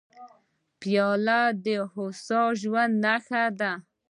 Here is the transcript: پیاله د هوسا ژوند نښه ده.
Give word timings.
پیاله 0.79 1.41
د 1.65 1.67
هوسا 1.93 2.41
ژوند 2.61 2.93
نښه 3.03 3.43
ده. 3.59 3.71